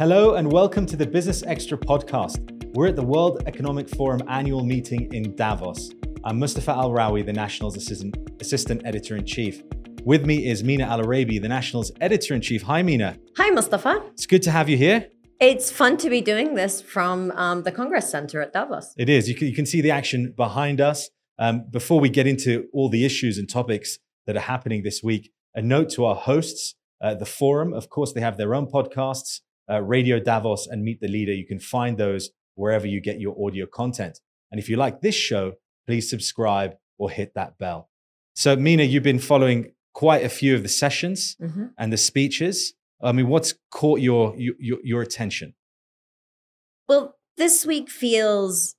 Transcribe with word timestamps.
Hello 0.00 0.34
and 0.36 0.52
welcome 0.52 0.86
to 0.86 0.96
the 0.96 1.04
Business 1.04 1.42
Extra 1.42 1.76
podcast. 1.76 2.72
We're 2.72 2.86
at 2.86 2.94
the 2.94 3.02
World 3.02 3.42
Economic 3.46 3.88
Forum 3.88 4.22
annual 4.28 4.62
meeting 4.62 5.12
in 5.12 5.34
Davos. 5.34 5.90
I'm 6.22 6.38
Mustafa 6.38 6.70
Al 6.70 6.90
Rawi, 6.92 7.26
the 7.26 7.32
National's 7.32 7.76
assistant, 7.76 8.16
assistant 8.40 8.82
editor 8.84 9.16
in 9.16 9.26
chief. 9.26 9.60
With 10.04 10.24
me 10.24 10.46
is 10.46 10.62
Mina 10.62 10.84
Al 10.84 11.00
Oraibi, 11.00 11.42
the 11.42 11.48
National's 11.48 11.90
editor 12.00 12.34
in 12.34 12.40
chief. 12.40 12.62
Hi, 12.62 12.80
Mina. 12.80 13.18
Hi, 13.38 13.50
Mustafa. 13.50 14.04
It's 14.12 14.26
good 14.26 14.42
to 14.42 14.52
have 14.52 14.68
you 14.68 14.76
here. 14.76 15.08
It's 15.40 15.72
fun 15.72 15.96
to 15.96 16.08
be 16.08 16.20
doing 16.20 16.54
this 16.54 16.80
from 16.80 17.32
um, 17.32 17.64
the 17.64 17.72
Congress 17.72 18.08
Center 18.08 18.40
at 18.40 18.52
Davos. 18.52 18.94
It 18.96 19.08
is. 19.08 19.28
You 19.28 19.34
can, 19.34 19.48
you 19.48 19.54
can 19.54 19.66
see 19.66 19.80
the 19.80 19.90
action 19.90 20.32
behind 20.36 20.80
us. 20.80 21.10
Um, 21.40 21.64
before 21.68 21.98
we 21.98 22.08
get 22.08 22.28
into 22.28 22.68
all 22.72 22.88
the 22.88 23.04
issues 23.04 23.36
and 23.36 23.50
topics 23.50 23.98
that 24.28 24.36
are 24.36 24.46
happening 24.46 24.84
this 24.84 25.02
week, 25.02 25.32
a 25.56 25.60
note 25.60 25.90
to 25.94 26.04
our 26.04 26.14
hosts. 26.14 26.76
Uh, 27.00 27.14
the 27.14 27.26
forum, 27.26 27.72
of 27.72 27.90
course, 27.90 28.12
they 28.12 28.20
have 28.20 28.36
their 28.36 28.54
own 28.54 28.66
podcasts 28.66 29.40
uh, 29.70 29.82
Radio 29.82 30.18
Davos 30.18 30.66
and 30.66 30.82
Meet 30.82 31.00
the 31.00 31.08
Leader. 31.08 31.32
You 31.32 31.46
can 31.46 31.60
find 31.60 31.98
those 31.98 32.30
wherever 32.54 32.86
you 32.86 33.00
get 33.00 33.20
your 33.20 33.36
audio 33.46 33.66
content. 33.66 34.18
And 34.50 34.58
if 34.58 34.68
you 34.68 34.76
like 34.76 35.00
this 35.00 35.14
show, 35.14 35.54
please 35.86 36.08
subscribe 36.08 36.76
or 36.98 37.10
hit 37.10 37.32
that 37.34 37.58
bell. 37.58 37.90
So, 38.34 38.56
Mina, 38.56 38.84
you've 38.84 39.02
been 39.02 39.18
following 39.18 39.72
quite 39.94 40.24
a 40.24 40.28
few 40.28 40.54
of 40.54 40.62
the 40.62 40.68
sessions 40.68 41.36
mm-hmm. 41.40 41.66
and 41.76 41.92
the 41.92 41.96
speeches. 41.96 42.74
I 43.02 43.12
mean, 43.12 43.28
what's 43.28 43.54
caught 43.70 44.00
your, 44.00 44.34
your 44.36 44.78
your 44.82 45.02
attention? 45.02 45.54
Well, 46.88 47.16
this 47.36 47.64
week 47.66 47.90
feels 47.90 48.74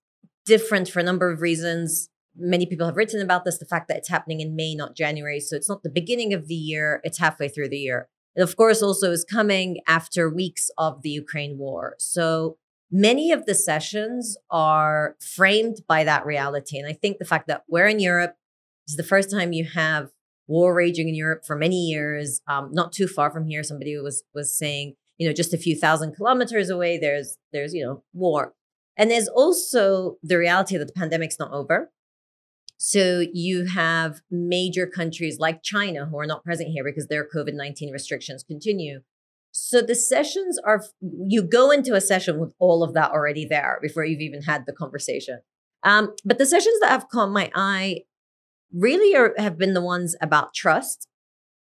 different 0.45 0.89
for 0.89 0.99
a 0.99 1.03
number 1.03 1.31
of 1.31 1.41
reasons. 1.41 2.09
Many 2.35 2.65
people 2.65 2.85
have 2.85 2.97
written 2.97 3.21
about 3.21 3.45
this 3.45 3.57
the 3.57 3.65
fact 3.65 3.87
that 3.87 3.97
it's 3.97 4.09
happening 4.09 4.41
in 4.41 4.55
May, 4.55 4.75
not 4.75 4.95
January. 4.95 5.39
So 5.39 5.55
it's 5.55 5.69
not 5.69 5.83
the 5.83 5.89
beginning 5.89 6.33
of 6.33 6.47
the 6.47 6.55
year, 6.55 7.01
it's 7.03 7.17
halfway 7.17 7.49
through 7.49 7.69
the 7.69 7.77
year. 7.77 8.09
It, 8.35 8.41
of 8.41 8.55
course, 8.55 8.81
also 8.81 9.11
is 9.11 9.25
coming 9.25 9.79
after 9.87 10.29
weeks 10.29 10.69
of 10.77 11.01
the 11.01 11.09
Ukraine 11.09 11.57
war. 11.57 11.95
So 11.99 12.57
many 12.91 13.31
of 13.31 13.45
the 13.45 13.55
sessions 13.55 14.37
are 14.49 15.15
framed 15.19 15.81
by 15.87 16.03
that 16.03 16.25
reality. 16.25 16.77
And 16.77 16.87
I 16.87 16.93
think 16.93 17.17
the 17.17 17.25
fact 17.25 17.47
that 17.47 17.63
we're 17.67 17.87
in 17.87 17.99
Europe 17.99 18.35
is 18.87 18.95
the 18.95 19.03
first 19.03 19.29
time 19.29 19.53
you 19.53 19.65
have 19.65 20.09
war 20.47 20.73
raging 20.73 21.07
in 21.07 21.15
Europe 21.15 21.45
for 21.45 21.55
many 21.55 21.77
years. 21.77 22.41
Um, 22.47 22.69
not 22.73 22.91
too 22.91 23.07
far 23.07 23.31
from 23.31 23.45
here, 23.45 23.63
somebody 23.63 23.97
was 23.97 24.23
was 24.33 24.57
saying, 24.57 24.95
you 25.17 25.27
know, 25.27 25.33
just 25.33 25.53
a 25.53 25.57
few 25.57 25.75
thousand 25.75 26.15
kilometers 26.15 26.69
away, 26.69 26.97
there's 26.97 27.37
there's 27.53 27.73
you 27.73 27.85
know 27.85 28.03
war, 28.13 28.53
and 28.97 29.09
there's 29.11 29.27
also 29.27 30.17
the 30.23 30.37
reality 30.37 30.77
that 30.77 30.87
the 30.87 30.93
pandemic's 30.93 31.39
not 31.39 31.51
over. 31.51 31.91
So 32.81 33.25
you 33.33 33.65
have 33.65 34.21
major 34.31 34.87
countries 34.87 35.37
like 35.37 35.61
China 35.61 36.05
who 36.05 36.17
are 36.17 36.25
not 36.25 36.45
present 36.45 36.69
here 36.69 36.83
because 36.85 37.07
their 37.07 37.27
COVID 37.27 37.53
19 37.53 37.91
restrictions 37.91 38.41
continue. 38.41 39.01
So 39.51 39.81
the 39.81 39.95
sessions 39.95 40.57
are, 40.65 40.85
you 41.01 41.43
go 41.43 41.71
into 41.71 41.93
a 41.93 41.99
session 41.99 42.39
with 42.39 42.53
all 42.57 42.81
of 42.81 42.93
that 42.93 43.11
already 43.11 43.45
there 43.45 43.79
before 43.81 44.05
you've 44.05 44.21
even 44.21 44.43
had 44.43 44.65
the 44.65 44.71
conversation. 44.71 45.41
Um, 45.83 46.15
but 46.23 46.37
the 46.37 46.45
sessions 46.45 46.79
that 46.79 46.91
have 46.91 47.09
caught 47.09 47.31
my 47.31 47.51
eye 47.53 48.03
really 48.73 49.13
are, 49.13 49.33
have 49.37 49.57
been 49.57 49.73
the 49.73 49.81
ones 49.81 50.15
about 50.21 50.53
trust 50.53 51.05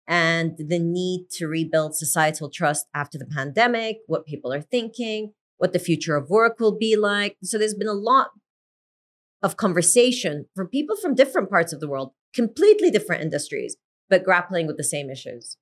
and 0.06 0.52
the 0.58 0.78
need 0.78 1.28
to 1.36 1.46
rebuild 1.46 1.96
societal 1.96 2.50
trust 2.50 2.88
after 2.94 3.16
the 3.16 3.26
pandemic, 3.26 3.98
what 4.06 4.26
people 4.26 4.52
are 4.52 4.60
thinking, 4.60 5.32
what 5.56 5.72
the 5.72 5.78
future 5.78 6.16
of 6.16 6.28
work 6.28 6.60
will 6.60 6.76
be 6.76 6.94
like. 6.94 7.38
So 7.42 7.56
there's 7.56 7.74
been 7.74 7.88
a 7.88 7.94
lot 7.94 8.32
of 9.42 9.56
conversation 9.56 10.46
for 10.54 10.66
people 10.66 10.96
from 10.96 11.14
different 11.14 11.50
parts 11.50 11.72
of 11.72 11.80
the 11.80 11.88
world, 11.88 12.12
completely 12.34 12.90
different 12.90 13.22
industries, 13.22 13.76
but 14.08 14.24
grappling 14.24 14.66
with 14.66 14.76
the 14.76 14.84
same 14.84 15.10
issues. 15.10 15.56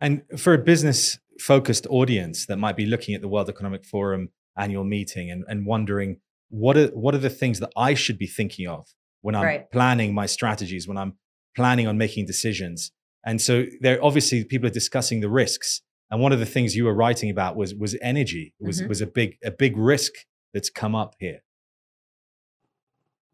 And 0.00 0.22
for 0.36 0.54
a 0.54 0.58
business 0.58 1.18
focused 1.40 1.86
audience 1.88 2.46
that 2.46 2.58
might 2.58 2.76
be 2.76 2.86
looking 2.86 3.14
at 3.14 3.20
the 3.20 3.28
World 3.28 3.48
Economic 3.48 3.84
Forum 3.84 4.30
annual 4.56 4.84
meeting 4.84 5.30
and, 5.30 5.44
and 5.48 5.66
wondering 5.66 6.18
what 6.48 6.76
are 6.76 6.86
what 6.88 7.14
are 7.14 7.18
the 7.18 7.30
things 7.30 7.60
that 7.60 7.72
I 7.76 7.94
should 7.94 8.18
be 8.18 8.26
thinking 8.26 8.68
of 8.68 8.86
when 9.22 9.34
I'm 9.34 9.44
right. 9.44 9.70
planning 9.70 10.14
my 10.14 10.26
strategies, 10.26 10.86
when 10.86 10.96
I'm 10.96 11.14
planning 11.56 11.86
on 11.86 11.98
making 11.98 12.26
decisions. 12.26 12.92
And 13.24 13.40
so 13.40 13.64
there 13.80 14.02
obviously 14.04 14.44
people 14.44 14.68
are 14.68 14.72
discussing 14.72 15.20
the 15.20 15.30
risks. 15.30 15.80
And 16.10 16.20
one 16.20 16.32
of 16.32 16.38
the 16.38 16.46
things 16.46 16.76
you 16.76 16.84
were 16.84 16.94
writing 16.94 17.30
about 17.30 17.56
was 17.56 17.74
was 17.74 17.96
energy, 18.02 18.54
was 18.60 18.78
mm-hmm. 18.80 18.88
was 18.88 19.00
a 19.00 19.06
big 19.06 19.36
a 19.42 19.50
big 19.50 19.76
risk 19.76 20.12
that's 20.52 20.70
come 20.70 20.94
up 20.94 21.14
here. 21.18 21.40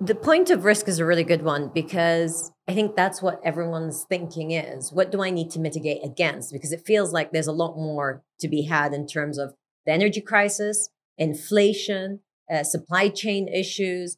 The 0.03 0.15
point 0.15 0.49
of 0.49 0.65
risk 0.65 0.89
is 0.89 0.99
a 0.99 1.05
really 1.05 1.25
good 1.25 1.43
one 1.43 1.71
because 1.75 2.53
I 2.67 2.73
think 2.73 2.97
that's 2.97 3.21
what 3.21 3.39
everyone's 3.45 4.05
thinking 4.05 4.53
is. 4.53 4.91
What 4.91 5.13
do 5.13 5.23
I 5.23 5.29
need 5.29 5.51
to 5.51 5.61
mitigate 5.61 6.03
against? 6.03 6.55
Because 6.55 6.73
it 6.73 6.87
feels 6.87 7.13
like 7.13 7.33
there's 7.33 7.47
a 7.47 7.53
lot 7.53 7.77
more 7.77 8.23
to 8.39 8.49
be 8.49 8.63
had 8.63 8.95
in 8.95 9.07
terms 9.07 9.37
of 9.37 9.53
the 9.85 9.93
energy 9.93 10.23
crisis, 10.23 10.89
inflation, 11.19 12.21
uh, 12.51 12.63
supply 12.63 13.11
chain 13.11 13.47
issues, 13.47 14.17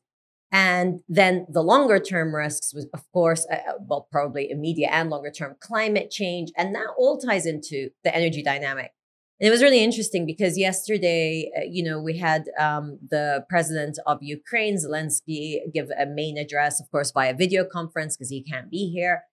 and 0.53 1.01
then 1.09 1.47
the 1.49 1.63
longer 1.63 1.99
term 1.99 2.33
risks 2.33 2.73
was, 2.73 2.87
of 2.95 3.03
course, 3.13 3.45
uh, 3.51 3.57
uh, 3.57 3.73
well, 3.81 4.07
probably 4.13 4.51
immediate 4.51 4.93
and 4.93 5.11
longer 5.11 5.33
term 5.33 5.57
climate 5.59 6.13
change. 6.13 6.53
And 6.57 6.75
that 6.77 6.89
all 6.97 7.19
ties 7.19 7.45
into 7.45 7.89
the 8.05 8.15
energy 8.15 8.43
dynamic. 8.43 8.93
It 9.43 9.51
was 9.51 9.61
really 9.61 9.83
interesting 9.83 10.25
because 10.25 10.57
yesterday, 10.57 11.51
uh, 11.59 11.63
you 11.69 11.83
know, 11.83 12.01
we 12.01 12.17
had 12.17 12.45
um, 12.57 13.01
the 13.11 13.45
president 13.49 13.99
of 14.07 14.19
Ukraine, 14.23 14.77
Zelensky, 14.77 15.59
give 15.75 15.91
a 15.99 16.07
main 16.07 16.39
address, 16.39 16.81
of 16.81 16.89
course, 16.93 17.11
via 17.11 17.35
video 17.35 17.65
conference 17.65 18.17
because 18.17 18.31
he 18.31 18.41
can't 18.41 18.71
be 18.71 18.89
here. 18.89 19.25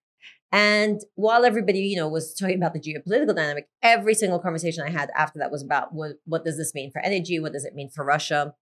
And 0.52 1.00
while 1.14 1.46
everybody, 1.46 1.82
you 1.82 1.96
know, 1.96 2.10
was 2.10 2.34
talking 2.34 2.56
about 2.56 2.74
the 2.74 2.80
geopolitical 2.80 3.36
dynamic, 3.36 3.68
every 3.84 4.16
single 4.16 4.40
conversation 4.40 4.84
I 4.84 4.90
had 4.90 5.12
after 5.16 5.38
that 5.38 5.52
was 5.52 5.62
about 5.62 5.94
what, 5.94 6.14
what 6.26 6.44
does 6.44 6.58
this 6.58 6.74
mean 6.74 6.90
for 6.92 7.02
energy? 7.02 7.40
What 7.40 7.54
does 7.54 7.64
it 7.64 7.76
mean 7.76 7.92
for 7.92 8.04
Russia? 8.04 8.56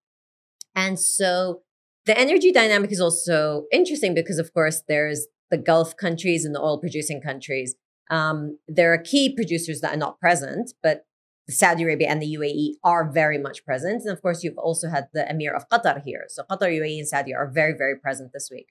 And 0.76 1.00
so 1.00 1.62
the 2.06 2.20
energy 2.20 2.52
dynamic 2.52 2.92
is 2.92 3.00
also 3.00 3.68
interesting 3.72 4.14
because, 4.14 4.38
of 4.38 4.54
course, 4.54 4.84
there's 4.90 5.28
the 5.50 5.58
Gulf 5.58 5.96
countries 5.96 6.44
and 6.44 6.54
the 6.54 6.60
oil 6.60 6.78
producing 6.78 7.22
countries. 7.22 7.76
Um, 8.12 8.60
there 8.68 8.92
are 8.94 8.98
key 8.98 9.34
producers 9.34 9.80
that 9.80 9.94
are 9.94 9.98
not 9.98 10.20
present, 10.20 10.74
but 10.84 11.06
Saudi 11.50 11.84
Arabia 11.84 12.10
and 12.10 12.22
the 12.22 12.36
UAE 12.36 12.74
are 12.84 13.10
very 13.10 13.38
much 13.38 13.64
present. 13.64 14.04
And 14.04 14.12
of 14.12 14.22
course, 14.22 14.44
you've 14.44 14.58
also 14.58 14.90
had 14.90 15.08
the 15.14 15.30
Emir 15.30 15.56
of 15.56 15.70
Qatar 15.70 16.02
here. 16.04 16.26
So 16.28 16.44
Qatar, 16.44 16.70
UAE, 16.70 17.00
and 17.00 17.08
Saudi 17.08 17.34
are 17.34 17.50
very, 17.50 17.74
very 17.78 17.96
present 17.96 18.32
this 18.34 18.50
week. 18.52 18.68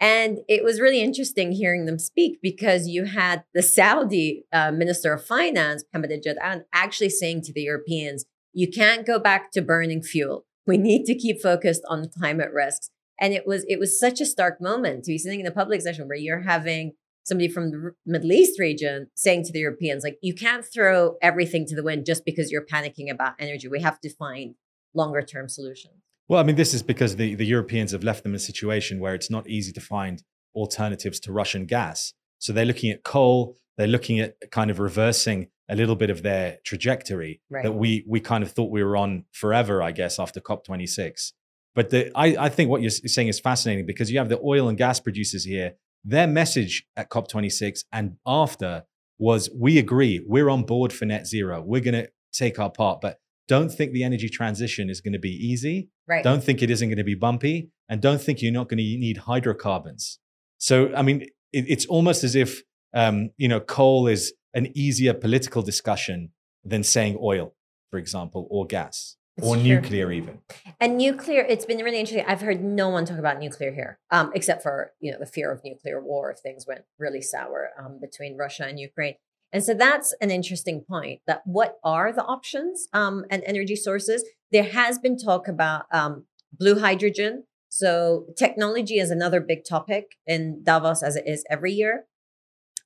And 0.00 0.40
it 0.48 0.64
was 0.64 0.80
really 0.80 1.00
interesting 1.00 1.52
hearing 1.52 1.86
them 1.86 1.98
speak 1.98 2.38
because 2.42 2.88
you 2.88 3.04
had 3.04 3.44
the 3.54 3.62
Saudi 3.62 4.44
uh, 4.52 4.72
Minister 4.72 5.12
of 5.12 5.24
Finance, 5.24 5.84
Mohammed 5.92 6.24
Jadaan, 6.24 6.64
actually 6.72 7.10
saying 7.10 7.42
to 7.42 7.52
the 7.52 7.62
Europeans, 7.62 8.24
you 8.52 8.68
can't 8.70 9.06
go 9.06 9.18
back 9.18 9.50
to 9.52 9.62
burning 9.62 10.02
fuel. 10.02 10.46
We 10.66 10.78
need 10.78 11.04
to 11.06 11.14
keep 11.14 11.40
focused 11.40 11.82
on 11.88 12.08
climate 12.08 12.50
risks. 12.52 12.90
And 13.20 13.32
it 13.32 13.46
was 13.46 13.64
it 13.68 13.78
was 13.78 13.98
such 13.98 14.20
a 14.20 14.26
stark 14.26 14.60
moment 14.60 15.04
to 15.04 15.12
be 15.12 15.18
sitting 15.18 15.40
in 15.40 15.46
a 15.46 15.52
public 15.52 15.80
session 15.80 16.08
where 16.08 16.16
you're 16.16 16.42
having 16.42 16.92
somebody 17.24 17.48
from 17.48 17.70
the 17.70 17.92
Middle 18.06 18.32
East 18.32 18.60
region 18.60 19.08
saying 19.14 19.44
to 19.44 19.52
the 19.52 19.58
Europeans, 19.58 20.04
like, 20.04 20.18
you 20.22 20.34
can't 20.34 20.64
throw 20.64 21.16
everything 21.20 21.66
to 21.66 21.74
the 21.74 21.82
wind 21.82 22.06
just 22.06 22.24
because 22.24 22.52
you're 22.52 22.64
panicking 22.64 23.10
about 23.10 23.34
energy. 23.38 23.66
We 23.66 23.80
have 23.80 24.00
to 24.02 24.10
find 24.14 24.54
longer 24.94 25.22
term 25.22 25.48
solutions. 25.48 25.94
Well, 26.28 26.40
I 26.40 26.42
mean, 26.42 26.56
this 26.56 26.72
is 26.72 26.82
because 26.82 27.16
the, 27.16 27.34
the 27.34 27.44
Europeans 27.44 27.92
have 27.92 28.04
left 28.04 28.22
them 28.22 28.32
in 28.32 28.36
a 28.36 28.40
situation 28.40 29.00
where 29.00 29.14
it's 29.14 29.30
not 29.30 29.48
easy 29.48 29.72
to 29.72 29.80
find 29.80 30.22
alternatives 30.54 31.18
to 31.20 31.32
Russian 31.32 31.66
gas. 31.66 32.14
So 32.38 32.52
they're 32.52 32.64
looking 32.64 32.90
at 32.90 33.02
coal, 33.02 33.56
they're 33.76 33.86
looking 33.86 34.20
at 34.20 34.36
kind 34.50 34.70
of 34.70 34.78
reversing 34.78 35.48
a 35.68 35.74
little 35.74 35.96
bit 35.96 36.10
of 36.10 36.22
their 36.22 36.58
trajectory 36.64 37.40
right. 37.50 37.62
that 37.62 37.72
we 37.72 38.04
we 38.06 38.20
kind 38.20 38.44
of 38.44 38.52
thought 38.52 38.70
we 38.70 38.84
were 38.84 38.96
on 38.96 39.24
forever, 39.32 39.82
I 39.82 39.92
guess, 39.92 40.18
after 40.18 40.40
COP26. 40.40 41.32
But 41.74 41.90
the, 41.90 42.12
I, 42.14 42.36
I 42.38 42.48
think 42.50 42.70
what 42.70 42.82
you're 42.82 42.90
saying 42.90 43.28
is 43.28 43.40
fascinating 43.40 43.86
because 43.86 44.10
you 44.10 44.18
have 44.18 44.28
the 44.28 44.40
oil 44.44 44.68
and 44.68 44.78
gas 44.78 45.00
producers 45.00 45.44
here 45.44 45.74
their 46.04 46.26
message 46.26 46.86
at 46.96 47.10
COP26 47.10 47.84
and 47.92 48.16
after 48.26 48.84
was 49.18 49.48
we 49.54 49.78
agree, 49.78 50.22
we're 50.26 50.50
on 50.50 50.64
board 50.64 50.92
for 50.92 51.04
net 51.04 51.26
zero. 51.26 51.62
We're 51.62 51.80
going 51.80 51.94
to 51.94 52.08
take 52.32 52.58
our 52.58 52.70
part, 52.70 53.00
but 53.00 53.18
don't 53.46 53.70
think 53.70 53.92
the 53.92 54.04
energy 54.04 54.28
transition 54.28 54.90
is 54.90 55.00
going 55.00 55.12
to 55.12 55.18
be 55.18 55.30
easy. 55.30 55.88
Right. 56.08 56.24
Don't 56.24 56.42
think 56.42 56.62
it 56.62 56.70
isn't 56.70 56.88
going 56.88 56.98
to 56.98 57.04
be 57.04 57.14
bumpy. 57.14 57.70
And 57.88 58.00
don't 58.00 58.20
think 58.20 58.42
you're 58.42 58.52
not 58.52 58.68
going 58.68 58.78
to 58.78 58.82
need 58.82 59.18
hydrocarbons. 59.18 60.18
So, 60.58 60.94
I 60.94 61.02
mean, 61.02 61.22
it, 61.52 61.66
it's 61.68 61.86
almost 61.86 62.24
as 62.24 62.34
if, 62.34 62.62
um, 62.94 63.30
you 63.36 63.48
know, 63.48 63.60
coal 63.60 64.06
is 64.06 64.32
an 64.54 64.72
easier 64.74 65.12
political 65.12 65.62
discussion 65.62 66.30
than 66.64 66.82
saying 66.82 67.18
oil, 67.20 67.54
for 67.90 67.98
example, 67.98 68.48
or 68.50 68.66
gas. 68.66 69.16
It's 69.36 69.46
or 69.46 69.56
true. 69.56 69.64
nuclear 69.64 70.12
even. 70.12 70.40
And 70.80 70.96
nuclear 70.96 71.40
it's 71.40 71.64
been 71.64 71.78
really 71.78 71.98
interesting. 71.98 72.24
I've 72.26 72.40
heard 72.40 72.62
no 72.62 72.88
one 72.88 73.04
talk 73.04 73.18
about 73.18 73.40
nuclear 73.40 73.72
here 73.72 73.98
um, 74.10 74.30
except 74.34 74.62
for 74.62 74.92
you 75.00 75.10
know 75.10 75.18
the 75.18 75.26
fear 75.26 75.50
of 75.50 75.62
nuclear 75.64 76.00
war 76.02 76.30
if 76.30 76.38
things 76.38 76.66
went 76.66 76.82
really 76.98 77.20
sour 77.20 77.70
um, 77.78 77.98
between 78.00 78.36
russia 78.36 78.64
and 78.64 78.78
ukraine. 78.78 79.14
And 79.52 79.62
so 79.62 79.74
that's 79.74 80.14
an 80.20 80.30
interesting 80.30 80.84
point 80.88 81.20
that 81.26 81.42
what 81.44 81.78
are 81.84 82.12
the 82.12 82.24
options 82.24 82.88
um, 82.92 83.24
and 83.30 83.42
energy 83.44 83.76
sources? 83.76 84.24
There 84.50 84.64
has 84.64 84.98
been 84.98 85.16
talk 85.16 85.46
about 85.46 85.86
um, 85.92 86.24
blue 86.52 86.78
hydrogen. 86.80 87.44
So 87.68 88.26
technology 88.36 88.98
is 88.98 89.10
another 89.10 89.40
big 89.40 89.64
topic 89.64 90.16
in 90.26 90.62
davos 90.64 91.02
as 91.02 91.16
it 91.16 91.24
is 91.26 91.44
every 91.50 91.72
year. 91.72 92.04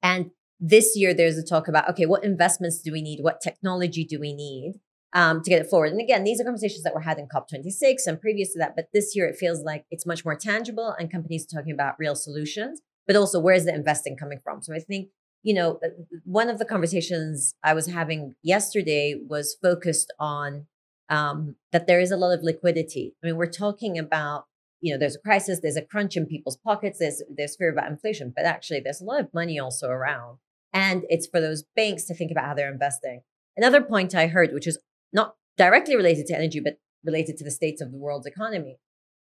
And 0.02 0.30
this 0.60 0.96
year 0.96 1.12
there's 1.12 1.38
a 1.38 1.44
talk 1.44 1.68
about 1.68 1.88
okay 1.90 2.06
what 2.06 2.24
investments 2.24 2.80
do 2.80 2.90
we 2.90 3.02
need? 3.02 3.20
What 3.22 3.42
technology 3.42 4.04
do 4.04 4.18
we 4.18 4.32
need 4.32 4.80
um, 5.14 5.42
to 5.42 5.50
get 5.50 5.60
it 5.60 5.70
forward. 5.70 5.92
And 5.92 6.00
again, 6.00 6.24
these 6.24 6.40
are 6.40 6.44
conversations 6.44 6.82
that 6.84 6.94
were 6.94 7.00
had 7.00 7.18
in 7.18 7.28
COP26 7.28 8.06
and 8.06 8.20
previous 8.20 8.52
to 8.52 8.58
that. 8.58 8.76
But 8.76 8.88
this 8.92 9.16
year, 9.16 9.26
it 9.26 9.36
feels 9.36 9.62
like 9.62 9.84
it's 9.90 10.06
much 10.06 10.24
more 10.24 10.34
tangible 10.34 10.94
and 10.98 11.10
companies 11.10 11.46
talking 11.46 11.72
about 11.72 11.98
real 11.98 12.14
solutions, 12.14 12.80
but 13.06 13.16
also 13.16 13.40
where's 13.40 13.64
the 13.64 13.74
investing 13.74 14.16
coming 14.16 14.40
from? 14.42 14.62
So 14.62 14.74
I 14.74 14.80
think, 14.80 15.08
you 15.42 15.54
know, 15.54 15.78
uh, 15.84 15.88
one 16.24 16.50
of 16.50 16.58
the 16.58 16.64
conversations 16.64 17.54
I 17.62 17.72
was 17.72 17.86
having 17.86 18.34
yesterday 18.42 19.18
was 19.26 19.56
focused 19.62 20.12
on 20.18 20.66
um, 21.08 21.56
that 21.72 21.86
there 21.86 22.00
is 22.00 22.10
a 22.10 22.16
lot 22.16 22.32
of 22.36 22.42
liquidity. 22.42 23.14
I 23.22 23.28
mean, 23.28 23.36
we're 23.36 23.46
talking 23.46 23.98
about, 23.98 24.44
you 24.80 24.92
know, 24.92 24.98
there's 24.98 25.16
a 25.16 25.20
crisis, 25.20 25.60
there's 25.62 25.76
a 25.76 25.82
crunch 25.82 26.16
in 26.16 26.26
people's 26.26 26.58
pockets, 26.58 26.98
there's, 26.98 27.22
there's 27.34 27.56
fear 27.56 27.72
about 27.72 27.90
inflation, 27.90 28.32
but 28.36 28.44
actually 28.44 28.80
there's 28.80 29.00
a 29.00 29.04
lot 29.04 29.20
of 29.20 29.32
money 29.32 29.58
also 29.58 29.88
around. 29.88 30.38
And 30.74 31.04
it's 31.08 31.26
for 31.26 31.40
those 31.40 31.64
banks 31.74 32.04
to 32.04 32.14
think 32.14 32.30
about 32.30 32.44
how 32.44 32.54
they're 32.54 32.70
investing. 32.70 33.22
Another 33.56 33.80
point 33.80 34.14
I 34.14 34.28
heard, 34.28 34.52
which 34.52 34.66
is 34.66 34.78
not 35.12 35.34
directly 35.56 35.96
related 35.96 36.26
to 36.26 36.36
energy, 36.36 36.60
but 36.60 36.78
related 37.04 37.36
to 37.38 37.44
the 37.44 37.50
states 37.50 37.80
of 37.80 37.92
the 37.92 37.98
world's 37.98 38.26
economy, 38.26 38.78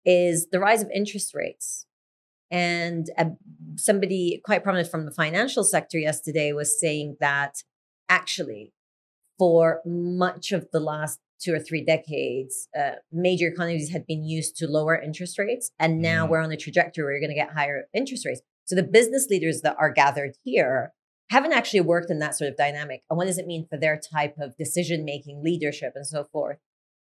is 0.05 0.47
the 0.51 0.59
rise 0.59 0.81
of 0.81 0.89
interest 0.93 1.33
rates. 1.33 1.85
And 2.51 3.07
uh, 3.17 3.25
somebody 3.75 4.41
quite 4.43 4.63
prominent 4.63 4.89
from 4.89 5.05
the 5.05 5.11
financial 5.11 5.63
sector 5.63 5.99
yesterday 5.99 6.51
was 6.51 6.79
saying 6.79 7.17
that 7.19 7.63
actually, 8.07 8.73
for 9.37 9.81
much 9.85 10.51
of 10.51 10.67
the 10.73 10.79
last 10.79 11.19
two 11.39 11.53
or 11.53 11.59
three 11.59 11.83
decades, 11.83 12.67
uh, 12.77 12.95
major 13.11 13.47
economies 13.47 13.91
had 13.91 14.05
been 14.05 14.23
used 14.23 14.57
to 14.57 14.67
lower 14.67 14.99
interest 14.99 15.39
rates. 15.39 15.71
And 15.79 16.01
now 16.01 16.25
mm. 16.25 16.29
we're 16.31 16.41
on 16.41 16.51
a 16.51 16.57
trajectory 16.57 17.03
where 17.03 17.13
you're 17.13 17.21
going 17.21 17.29
to 17.29 17.35
get 17.35 17.53
higher 17.53 17.87
interest 17.93 18.25
rates. 18.25 18.41
So 18.65 18.75
the 18.75 18.83
business 18.83 19.27
leaders 19.29 19.61
that 19.61 19.75
are 19.79 19.91
gathered 19.91 20.35
here 20.43 20.91
haven't 21.29 21.53
actually 21.53 21.81
worked 21.81 22.09
in 22.09 22.19
that 22.19 22.35
sort 22.35 22.49
of 22.49 22.57
dynamic. 22.57 23.03
And 23.09 23.17
what 23.17 23.27
does 23.27 23.37
it 23.37 23.45
mean 23.45 23.67
for 23.69 23.77
their 23.77 23.99
type 23.99 24.35
of 24.39 24.57
decision 24.57 25.05
making, 25.05 25.43
leadership, 25.43 25.93
and 25.95 26.05
so 26.05 26.23
forth? 26.23 26.57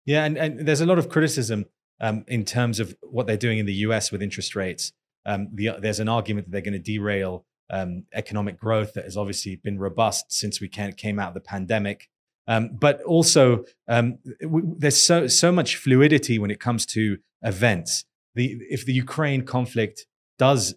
Yeah, 0.06 0.26
and, 0.26 0.38
and 0.38 0.68
there's 0.68 0.82
a 0.82 0.86
lot 0.86 1.00
of 1.00 1.10
criticism 1.10 1.66
um, 2.00 2.26
in 2.28 2.46
terms 2.46 2.80
of 2.80 2.96
what 3.02 3.28
they're 3.28 3.38
doing 3.38 3.58
in 3.58 3.66
the 3.66 3.74
US 3.74 4.12
with 4.12 4.22
interest 4.22 4.56
rates. 4.56 4.92
Um, 5.26 5.50
the, 5.54 5.72
there's 5.80 6.00
an 6.00 6.10
argument 6.10 6.48
that 6.48 6.52
they're 6.52 6.62
going 6.62 6.74
to 6.74 6.80
derail 6.80 7.46
um, 7.70 8.06
economic 8.14 8.60
growth 8.60 8.94
that 8.94 9.04
has 9.04 9.18
obviously 9.18 9.58
been 9.58 9.78
robust 9.78 10.32
since 10.32 10.62
we 10.62 10.70
came 10.70 11.20
out 11.20 11.30
of 11.30 11.34
the 11.34 11.42
pandemic. 11.42 12.10
Um, 12.48 12.70
but 12.80 13.02
also, 13.04 13.66
um, 13.90 14.20
w- 14.42 14.76
there's 14.78 15.02
so 15.02 15.28
so 15.28 15.52
much 15.52 15.76
fluidity 15.76 16.40
when 16.40 16.50
it 16.50 16.62
comes 16.62 16.86
to 16.88 17.18
events. 17.42 18.06
The 18.36 18.58
if 18.70 18.86
the 18.86 18.94
Ukraine 18.94 19.44
conflict 19.44 20.06
does 20.40 20.76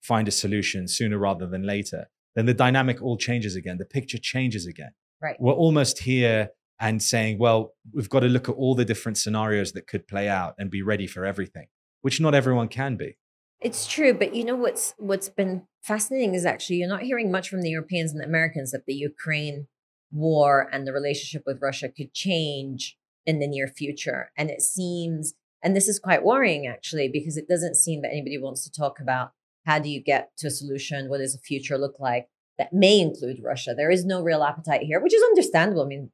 find 0.00 0.26
a 0.26 0.32
solution 0.32 0.88
sooner 0.88 1.18
rather 1.18 1.46
than 1.46 1.62
later, 1.62 2.08
then 2.34 2.46
the 2.46 2.54
dynamic 2.54 3.02
all 3.02 3.16
changes 3.16 3.56
again. 3.56 3.78
The 3.78 3.84
picture 3.84 4.18
changes 4.18 4.66
again. 4.66 4.92
Right. 5.20 5.36
We're 5.38 5.52
almost 5.52 6.00
here 6.00 6.50
and 6.80 7.02
saying, 7.02 7.38
well, 7.38 7.74
we've 7.92 8.08
got 8.08 8.20
to 8.20 8.26
look 8.26 8.48
at 8.48 8.56
all 8.56 8.74
the 8.74 8.84
different 8.84 9.18
scenarios 9.18 9.72
that 9.72 9.86
could 9.86 10.08
play 10.08 10.28
out 10.28 10.54
and 10.58 10.70
be 10.70 10.82
ready 10.82 11.06
for 11.06 11.24
everything, 11.24 11.68
which 12.00 12.20
not 12.20 12.34
everyone 12.34 12.68
can 12.68 12.96
be. 12.96 13.16
It's 13.60 13.86
true, 13.86 14.12
but 14.12 14.34
you 14.34 14.44
know 14.44 14.56
what's 14.56 14.92
what's 14.98 15.28
been 15.28 15.62
fascinating 15.82 16.34
is 16.34 16.44
actually 16.44 16.76
you're 16.76 16.88
not 16.88 17.02
hearing 17.02 17.30
much 17.30 17.48
from 17.48 17.62
the 17.62 17.70
Europeans 17.70 18.10
and 18.10 18.20
the 18.20 18.26
Americans 18.26 18.72
that 18.72 18.86
the 18.86 18.94
Ukraine 18.94 19.68
war 20.10 20.68
and 20.72 20.86
the 20.86 20.92
relationship 20.92 21.44
with 21.46 21.62
Russia 21.62 21.88
could 21.88 22.12
change 22.12 22.98
in 23.24 23.38
the 23.38 23.46
near 23.46 23.68
future. 23.68 24.32
And 24.36 24.50
it 24.50 24.62
seems, 24.62 25.34
and 25.62 25.76
this 25.76 25.86
is 25.86 26.00
quite 26.00 26.24
worrying 26.24 26.66
actually, 26.66 27.08
because 27.08 27.36
it 27.36 27.48
doesn't 27.48 27.76
seem 27.76 28.02
that 28.02 28.10
anybody 28.10 28.36
wants 28.36 28.64
to 28.64 28.72
talk 28.72 28.98
about 29.00 29.32
how 29.64 29.78
do 29.78 29.88
you 29.88 30.02
get 30.02 30.30
to 30.38 30.48
a 30.48 30.50
solution? 30.50 31.08
What 31.08 31.18
does 31.18 31.34
the 31.34 31.40
future 31.40 31.78
look 31.78 31.98
like 31.98 32.28
that 32.58 32.72
may 32.72 33.00
include 33.00 33.40
Russia? 33.42 33.74
There 33.76 33.90
is 33.90 34.04
no 34.04 34.22
real 34.22 34.42
appetite 34.42 34.82
here, 34.82 35.00
which 35.00 35.14
is 35.14 35.22
understandable. 35.22 35.82
I 35.82 35.86
mean, 35.86 36.10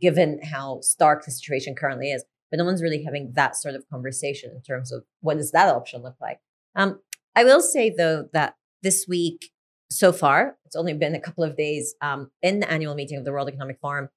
given 0.00 0.40
how 0.42 0.80
stark 0.80 1.24
the 1.24 1.30
situation 1.30 1.74
currently 1.74 2.10
is, 2.10 2.24
but 2.50 2.58
no 2.58 2.64
one's 2.64 2.82
really 2.82 3.02
having 3.02 3.32
that 3.34 3.56
sort 3.56 3.74
of 3.74 3.88
conversation 3.88 4.50
in 4.54 4.62
terms 4.62 4.92
of 4.92 5.04
what 5.20 5.38
does 5.38 5.52
that 5.52 5.68
option 5.68 6.02
look 6.02 6.16
like. 6.20 6.38
Um, 6.76 7.00
I 7.34 7.44
will 7.44 7.62
say 7.62 7.90
though 7.90 8.28
that 8.32 8.56
this 8.82 9.06
week 9.08 9.50
so 9.90 10.12
far, 10.12 10.56
it's 10.64 10.76
only 10.76 10.94
been 10.94 11.14
a 11.14 11.20
couple 11.20 11.44
of 11.44 11.56
days 11.56 11.94
um, 12.00 12.30
in 12.42 12.60
the 12.60 12.70
annual 12.70 12.94
meeting 12.94 13.18
of 13.18 13.24
the 13.24 13.32
World 13.32 13.48
Economic 13.48 13.78
Forum. 13.80 14.08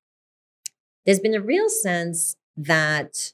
There's 1.05 1.19
been 1.19 1.35
a 1.35 1.41
real 1.41 1.69
sense 1.69 2.35
that 2.57 3.33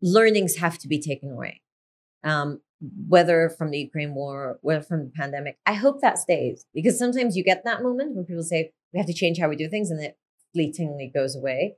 learnings 0.00 0.56
have 0.56 0.78
to 0.78 0.88
be 0.88 1.00
taken 1.00 1.30
away. 1.30 1.60
Um, 2.24 2.60
whether 2.80 3.48
from 3.48 3.70
the 3.70 3.78
Ukraine 3.78 4.14
war, 4.14 4.58
whether 4.62 4.82
from 4.82 5.04
the 5.04 5.10
pandemic. 5.10 5.58
I 5.66 5.74
hope 5.74 6.00
that 6.00 6.18
stays 6.18 6.64
because 6.74 6.98
sometimes 6.98 7.36
you 7.36 7.44
get 7.44 7.64
that 7.64 7.82
moment 7.82 8.14
when 8.14 8.24
people 8.24 8.42
say 8.42 8.72
we 8.92 8.98
have 8.98 9.06
to 9.06 9.14
change 9.14 9.38
how 9.38 9.48
we 9.48 9.56
do 9.56 9.68
things 9.68 9.90
and 9.90 10.02
it 10.02 10.16
fleetingly 10.52 11.10
goes 11.12 11.36
away. 11.36 11.76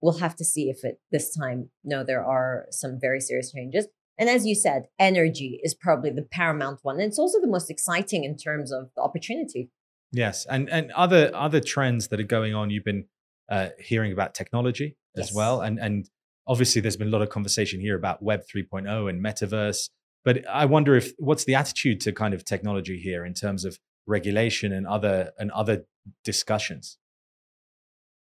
We'll 0.00 0.18
have 0.18 0.36
to 0.36 0.44
see 0.44 0.70
if 0.70 0.84
it 0.84 1.00
this 1.10 1.34
time, 1.34 1.70
no, 1.84 2.04
there 2.04 2.24
are 2.24 2.66
some 2.70 2.98
very 3.00 3.20
serious 3.20 3.52
changes. 3.52 3.86
And 4.18 4.28
as 4.28 4.46
you 4.46 4.54
said, 4.54 4.84
energy 4.98 5.60
is 5.62 5.74
probably 5.74 6.10
the 6.10 6.22
paramount 6.22 6.80
one. 6.82 6.96
And 6.96 7.04
it's 7.04 7.18
also 7.18 7.40
the 7.40 7.46
most 7.46 7.70
exciting 7.70 8.24
in 8.24 8.36
terms 8.36 8.72
of 8.72 8.90
the 8.96 9.02
opportunity. 9.02 9.70
Yes. 10.12 10.46
And 10.46 10.70
and 10.70 10.90
other 10.92 11.30
other 11.34 11.60
trends 11.60 12.08
that 12.08 12.18
are 12.18 12.24
going 12.24 12.54
on, 12.54 12.70
you've 12.70 12.84
been 12.84 13.04
uh, 13.50 13.68
hearing 13.78 14.12
about 14.12 14.34
technology 14.34 14.96
as 15.16 15.26
yes. 15.26 15.34
well. 15.34 15.60
And 15.60 15.78
and 15.78 16.08
obviously 16.46 16.80
there's 16.80 16.96
been 16.96 17.08
a 17.08 17.10
lot 17.10 17.22
of 17.22 17.28
conversation 17.28 17.80
here 17.80 17.96
about 17.96 18.22
Web 18.22 18.42
3.0 18.52 19.10
and 19.10 19.24
metaverse 19.24 19.90
but 20.28 20.46
I 20.46 20.66
wonder 20.66 20.94
if 20.94 21.14
what's 21.16 21.44
the 21.44 21.54
attitude 21.54 22.02
to 22.02 22.12
kind 22.12 22.34
of 22.34 22.44
technology 22.44 22.98
here 22.98 23.24
in 23.24 23.32
terms 23.32 23.64
of 23.64 23.78
regulation 24.06 24.74
and 24.74 24.86
other 24.86 25.32
and 25.38 25.50
other 25.52 25.86
discussions. 26.22 26.98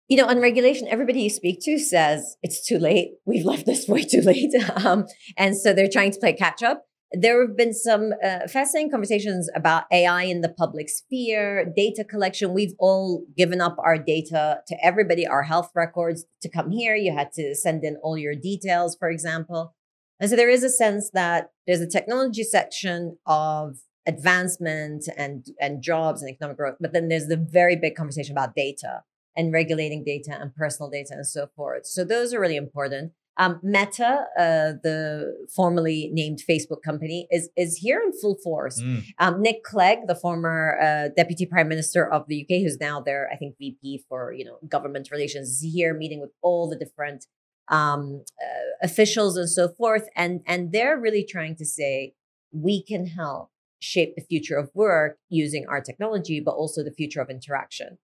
You 0.08 0.18
know, 0.18 0.26
on 0.26 0.38
regulation, 0.38 0.86
everybody 0.90 1.22
you 1.22 1.30
speak 1.30 1.60
to 1.62 1.78
says 1.78 2.36
it's 2.42 2.62
too 2.62 2.78
late. 2.78 3.12
We've 3.24 3.46
left 3.46 3.64
this 3.64 3.88
way 3.88 4.02
too 4.02 4.20
late, 4.20 4.52
um, 4.84 5.06
and 5.38 5.56
so 5.56 5.72
they're 5.72 5.88
trying 5.88 6.10
to 6.10 6.20
play 6.20 6.34
catch 6.34 6.62
up. 6.62 6.82
There 7.12 7.40
have 7.40 7.56
been 7.56 7.72
some 7.72 8.12
uh, 8.22 8.48
fascinating 8.48 8.90
conversations 8.90 9.48
about 9.54 9.84
AI 9.90 10.24
in 10.24 10.42
the 10.42 10.50
public 10.50 10.90
sphere, 10.90 11.64
data 11.74 12.04
collection. 12.04 12.52
We've 12.52 12.74
all 12.78 13.24
given 13.34 13.62
up 13.62 13.76
our 13.78 13.96
data 13.96 14.58
to 14.68 14.76
everybody, 14.84 15.26
our 15.26 15.44
health 15.44 15.70
records 15.74 16.26
to 16.42 16.50
come 16.50 16.70
here. 16.70 16.96
You 16.96 17.14
had 17.14 17.32
to 17.36 17.54
send 17.54 17.82
in 17.82 17.96
all 18.02 18.18
your 18.18 18.34
details, 18.34 18.94
for 18.94 19.08
example. 19.08 19.74
And 20.20 20.30
so 20.30 20.36
there 20.36 20.48
is 20.48 20.62
a 20.62 20.70
sense 20.70 21.10
that 21.12 21.50
there's 21.66 21.80
a 21.80 21.88
technology 21.88 22.44
section 22.44 23.18
of 23.26 23.78
advancement 24.06 25.08
and, 25.16 25.46
and 25.60 25.82
jobs 25.82 26.22
and 26.22 26.30
economic 26.30 26.56
growth, 26.56 26.76
but 26.80 26.92
then 26.92 27.08
there's 27.08 27.26
the 27.26 27.36
very 27.36 27.76
big 27.76 27.94
conversation 27.94 28.32
about 28.32 28.54
data 28.54 29.02
and 29.36 29.52
regulating 29.52 30.04
data 30.04 30.38
and 30.40 30.54
personal 30.54 30.90
data 30.90 31.10
and 31.12 31.26
so 31.26 31.48
forth. 31.56 31.86
So 31.86 32.04
those 32.04 32.32
are 32.32 32.40
really 32.40 32.56
important. 32.56 33.12
Um, 33.36 33.58
Meta, 33.64 34.26
uh, 34.38 34.78
the 34.82 35.46
formerly 35.54 36.08
named 36.12 36.40
Facebook 36.48 36.82
company, 36.84 37.26
is 37.32 37.48
is 37.56 37.78
here 37.78 38.00
in 38.00 38.12
full 38.12 38.36
force. 38.36 38.80
Mm. 38.80 39.04
Um, 39.18 39.42
Nick 39.42 39.64
Clegg, 39.64 40.06
the 40.06 40.14
former 40.14 40.78
uh, 40.80 41.08
deputy 41.16 41.44
prime 41.44 41.68
minister 41.68 42.08
of 42.08 42.28
the 42.28 42.42
UK, 42.42 42.62
who's 42.62 42.78
now 42.78 43.00
their 43.00 43.28
I 43.32 43.36
think 43.36 43.56
VP 43.58 44.04
for 44.08 44.32
you 44.32 44.44
know 44.44 44.58
government 44.68 45.08
relations, 45.10 45.48
is 45.48 45.72
here 45.74 45.94
meeting 45.94 46.20
with 46.20 46.30
all 46.42 46.68
the 46.68 46.76
different 46.76 47.26
um, 47.68 48.24
uh, 48.40 48.84
officials 48.86 49.36
and 49.36 49.48
so 49.48 49.68
forth. 49.68 50.08
And, 50.16 50.40
and 50.46 50.72
they're 50.72 50.98
really 50.98 51.24
trying 51.24 51.56
to 51.56 51.64
say, 51.64 52.14
we 52.52 52.82
can 52.82 53.06
help 53.06 53.50
shape 53.80 54.14
the 54.16 54.22
future 54.22 54.56
of 54.56 54.70
work 54.74 55.18
using 55.28 55.66
our 55.68 55.80
technology, 55.80 56.40
but 56.40 56.52
also 56.52 56.82
the 56.82 56.92
future 56.92 57.20
of 57.20 57.28
interaction. 57.28 57.98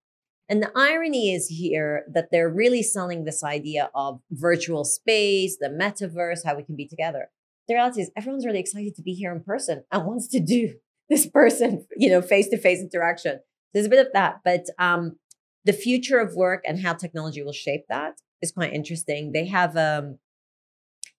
And 0.49 0.62
the 0.62 0.73
irony 0.75 1.33
is 1.33 1.47
here 1.47 2.05
that 2.12 2.31
they're 2.33 2.50
really 2.50 2.83
selling 2.83 3.25
this 3.25 3.45
idea 3.45 3.88
of 3.95 4.21
virtual 4.33 4.85
space, 4.85 5.57
the 5.59 5.69
metaverse, 5.69 6.45
how 6.45 6.57
we 6.57 6.64
can 6.64 6.75
be 6.75 6.88
together. 6.88 7.31
The 7.69 7.75
reality 7.75 8.02
is 8.02 8.11
everyone's 8.17 8.45
really 8.45 8.59
excited 8.59 8.97
to 8.97 9.02
be 9.02 9.12
here 9.12 9.33
in 9.33 9.45
person 9.45 9.85
and 9.93 10.05
wants 10.05 10.26
to 10.29 10.40
do 10.40 10.75
this 11.09 11.26
person, 11.26 11.87
you 11.97 12.11
know, 12.11 12.21
face-to-face 12.21 12.81
interaction. 12.81 13.40
There's 13.73 13.87
a 13.87 13.90
bit 13.90 14.05
of 14.05 14.12
that, 14.12 14.40
but 14.45 14.64
um, 14.79 15.19
the 15.64 15.73
future 15.73 16.19
of 16.19 16.35
work 16.35 16.62
and 16.67 16.81
how 16.81 16.95
technology 16.95 17.43
will 17.43 17.52
shape 17.52 17.85
that 17.88 18.21
is 18.42 18.52
quite 18.52 18.73
interesting. 18.73 19.32
They 19.32 19.47
have 19.47 19.76
um, 19.76 20.18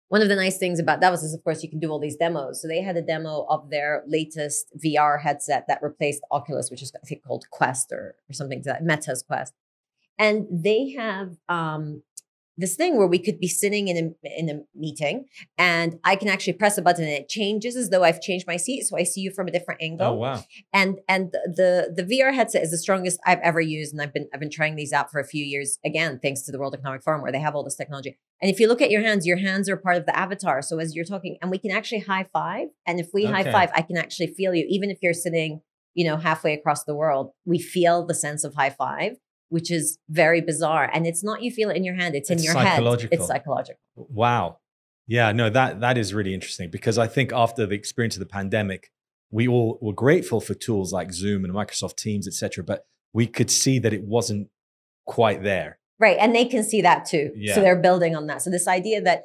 one 0.09 0.21
of 0.21 0.27
the 0.27 0.35
nice 0.35 0.57
things 0.57 0.79
about 0.79 0.99
Davos 0.99 1.23
is, 1.23 1.33
of 1.33 1.43
course, 1.43 1.63
you 1.63 1.69
can 1.69 1.79
do 1.79 1.89
all 1.89 1.99
these 1.99 2.17
demos. 2.17 2.61
So 2.61 2.67
they 2.67 2.81
had 2.81 2.97
a 2.97 3.01
demo 3.01 3.45
of 3.49 3.69
their 3.69 4.03
latest 4.07 4.67
VR 4.83 5.21
headset 5.21 5.65
that 5.67 5.81
replaced 5.81 6.21
Oculus, 6.31 6.69
which 6.69 6.81
is 6.81 6.91
I 6.95 7.05
think 7.05 7.23
called 7.23 7.45
Quest 7.49 7.91
or, 7.91 8.15
or 8.29 8.33
something 8.33 8.61
to 8.63 8.69
that 8.69 8.83
Meta's 8.83 9.23
Quest, 9.23 9.53
and 10.19 10.47
they 10.51 10.89
have 10.97 11.37
um, 11.49 12.03
this 12.61 12.75
thing 12.75 12.97
where 12.97 13.07
we 13.07 13.19
could 13.19 13.39
be 13.39 13.47
sitting 13.47 13.87
in 13.87 13.97
a 13.97 14.39
in 14.39 14.49
a 14.49 14.61
meeting 14.75 15.25
and 15.57 15.99
I 16.03 16.15
can 16.15 16.27
actually 16.27 16.53
press 16.53 16.77
a 16.77 16.81
button 16.81 17.03
and 17.03 17.13
it 17.13 17.27
changes 17.27 17.75
as 17.75 17.89
though 17.89 18.03
I've 18.03 18.21
changed 18.21 18.47
my 18.47 18.57
seat 18.57 18.83
so 18.83 18.97
I 18.97 19.03
see 19.03 19.21
you 19.21 19.31
from 19.31 19.47
a 19.47 19.51
different 19.51 19.81
angle. 19.81 20.07
Oh 20.07 20.13
wow. 20.13 20.43
And 20.73 20.99
and 21.09 21.31
the 21.31 21.93
the 21.93 22.03
VR 22.03 22.33
headset 22.33 22.63
is 22.63 22.71
the 22.71 22.77
strongest 22.77 23.19
I've 23.25 23.39
ever 23.39 23.59
used 23.59 23.93
and 23.93 24.01
I've 24.01 24.13
been 24.13 24.27
I've 24.33 24.39
been 24.39 24.51
trying 24.51 24.75
these 24.75 24.93
out 24.93 25.11
for 25.11 25.19
a 25.19 25.25
few 25.25 25.43
years 25.43 25.79
again 25.85 26.19
thanks 26.21 26.43
to 26.43 26.51
the 26.51 26.59
World 26.59 26.73
Economic 26.73 27.03
Forum 27.03 27.21
where 27.21 27.31
they 27.31 27.39
have 27.39 27.55
all 27.55 27.63
this 27.63 27.75
technology. 27.75 28.17
And 28.41 28.49
if 28.49 28.59
you 28.59 28.67
look 28.67 28.81
at 28.81 28.91
your 28.91 29.01
hands 29.01 29.25
your 29.25 29.37
hands 29.37 29.67
are 29.69 29.77
part 29.77 29.97
of 29.97 30.05
the 30.05 30.17
avatar 30.17 30.61
so 30.61 30.79
as 30.79 30.95
you're 30.95 31.05
talking 31.05 31.37
and 31.41 31.51
we 31.51 31.57
can 31.57 31.71
actually 31.71 31.99
high 31.99 32.27
five 32.31 32.67
and 32.85 32.99
if 32.99 33.09
we 33.13 33.25
okay. 33.25 33.33
high 33.33 33.51
five 33.51 33.71
I 33.75 33.81
can 33.81 33.97
actually 33.97 34.27
feel 34.27 34.53
you 34.53 34.65
even 34.69 34.89
if 34.89 34.99
you're 35.01 35.13
sitting 35.13 35.61
you 35.93 36.05
know 36.05 36.17
halfway 36.17 36.53
across 36.53 36.83
the 36.83 36.95
world 36.95 37.31
we 37.45 37.59
feel 37.59 38.05
the 38.05 38.15
sense 38.15 38.43
of 38.43 38.53
high 38.55 38.69
five 38.69 39.17
which 39.51 39.69
is 39.69 39.99
very 40.09 40.41
bizarre. 40.41 40.89
And 40.91 41.05
it's 41.05 41.23
not 41.23 41.43
you 41.43 41.51
feel 41.51 41.69
it 41.69 41.77
in 41.77 41.83
your 41.83 41.95
hand; 41.95 42.15
it's, 42.15 42.29
It's 42.29 42.41
in 42.41 42.45
your 42.45 42.57
head. 42.57 42.81
It's 43.11 43.27
psychological. 43.27 43.79
Wow. 43.95 44.57
Yeah, 45.07 45.31
no, 45.33 45.49
that 45.49 45.81
that 45.81 45.97
is 45.97 46.13
really 46.13 46.33
interesting 46.33 46.69
because 46.71 46.97
I 46.97 47.07
think 47.07 47.33
after 47.33 47.65
the 47.65 47.75
experience 47.75 48.15
of 48.15 48.21
the 48.21 48.27
pandemic, 48.27 48.91
we 49.29 49.47
all 49.47 49.77
were 49.81 49.93
grateful 49.93 50.39
for 50.39 50.53
tools 50.53 50.93
like 50.93 51.11
Zoom 51.11 51.43
and 51.43 51.53
Microsoft 51.53 51.97
Teams, 51.97 52.27
etc. 52.27 52.63
But 52.63 52.85
we 53.13 53.27
could 53.27 53.51
see 53.51 53.77
that 53.79 53.91
it 53.91 54.03
wasn't 54.03 54.47
quite 55.05 55.43
there. 55.43 55.79
Right. 55.99 56.17
And 56.19 56.33
they 56.33 56.45
can 56.45 56.63
see 56.63 56.81
that 56.81 57.05
too. 57.05 57.31
Yeah. 57.35 57.55
So 57.55 57.61
they're 57.61 57.75
building 57.75 58.15
on 58.15 58.27
that. 58.27 58.41
So 58.41 58.49
this 58.49 58.67
idea 58.67 59.01
that 59.01 59.23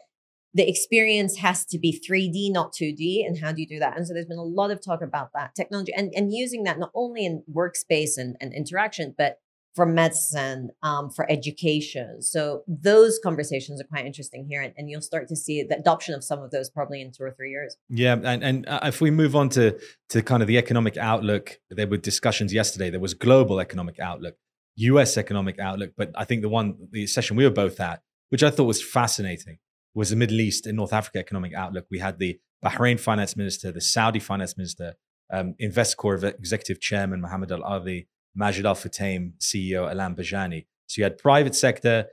the 0.55 0.69
experience 0.69 1.37
has 1.37 1.65
to 1.67 1.79
be 1.79 1.93
3D, 1.93 2.51
not 2.51 2.73
2D. 2.73 3.27
And 3.27 3.39
how 3.39 3.53
do 3.53 3.61
you 3.61 3.69
do 3.69 3.79
that? 3.79 3.97
And 3.97 4.07
so 4.07 4.13
there's 4.13 4.27
been 4.27 4.39
a 4.39 4.43
lot 4.43 4.71
of 4.71 4.83
talk 4.83 5.03
about 5.03 5.31
that 5.35 5.55
technology 5.55 5.93
and, 5.95 6.13
and 6.17 6.33
using 6.35 6.65
that 6.65 6.79
not 6.79 6.91
only 6.95 7.25
in 7.25 7.45
workspace 7.53 8.17
and, 8.17 8.37
and 8.41 8.53
interaction, 8.53 9.15
but 9.17 9.37
for 9.77 9.85
medicine, 9.85 10.71
um, 10.83 11.11
for 11.11 11.31
education. 11.31 12.23
So 12.23 12.65
those 12.67 13.21
conversations 13.23 13.79
are 13.79 13.85
quite 13.85 14.07
interesting 14.07 14.47
here. 14.49 14.63
And, 14.63 14.73
and 14.79 14.89
you'll 14.89 15.03
start 15.03 15.29
to 15.29 15.37
see 15.37 15.63
the 15.63 15.77
adoption 15.79 16.15
of 16.15 16.25
some 16.25 16.43
of 16.43 16.51
those 16.51 16.71
probably 16.71 17.03
in 17.03 17.13
two 17.13 17.23
or 17.23 17.31
three 17.31 17.51
years. 17.51 17.77
Yeah, 17.91 18.15
and 18.15 18.43
and 18.43 18.67
uh, 18.67 18.81
if 18.85 19.03
we 19.03 19.11
move 19.11 19.37
on 19.37 19.51
to 19.51 19.79
to 20.09 20.23
kind 20.23 20.43
of 20.43 20.49
the 20.49 20.57
economic 20.57 20.97
outlook, 20.97 21.61
there 21.71 21.87
were 21.87 21.99
discussions 21.99 22.55
yesterday. 22.55 22.89
There 22.89 22.99
was 23.01 23.13
global 23.13 23.61
economic 23.61 24.01
outlook, 24.01 24.37
U.S. 24.77 25.19
economic 25.19 25.61
outlook, 25.61 25.93
but 25.97 26.11
I 26.15 26.25
think 26.25 26.41
the 26.41 26.49
one 26.49 26.89
the 26.91 27.07
session 27.07 27.37
we 27.37 27.45
were 27.45 27.51
both 27.51 27.79
at, 27.79 28.03
which 28.31 28.43
I 28.43 28.51
thought 28.51 28.65
was 28.65 28.83
fascinating, 28.83 29.59
was 29.95 30.09
the 30.09 30.17
Middle 30.17 30.41
East 30.41 30.67
and 30.67 30.77
North 30.77 30.95
Africa 30.95 31.19
economic 31.19 31.53
outlook. 31.53 31.85
We 31.91 31.99
had 31.99 32.19
the 32.19 32.41
Bahrain 32.65 32.99
finance 32.99 33.37
minister, 33.37 33.71
the 33.71 33.83
Saudi 33.83 34.21
finance 34.21 34.57
minister, 34.57 34.95
um, 35.31 35.55
Investcorp 35.61 36.25
executive 36.25 36.81
chairman 36.81 37.21
Mohammed 37.21 37.53
Al 37.53 37.63
Ardi, 37.63 38.09
Majid 38.37 38.67
Al 38.67 38.75
Futtaim 38.75 39.33
CEO 39.41 39.91
Alain 39.91 40.15
Bejjani. 40.15 40.67
So 40.87 41.01
you 41.01 41.05
had 41.05 41.19
private 41.19 41.55
sector, 41.55 42.07